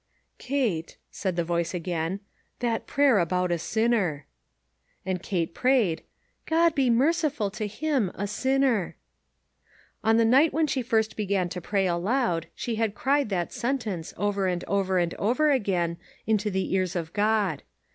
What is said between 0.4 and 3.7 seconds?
"Kate," said the voice again," that prayer about a